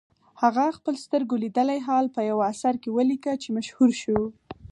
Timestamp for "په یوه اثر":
2.15-2.73